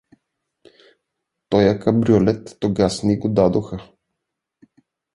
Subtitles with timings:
[1.49, 3.77] Тоя кабриолет тогаз ни го дадоха.